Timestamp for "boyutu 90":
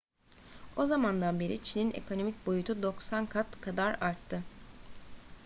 2.45-3.25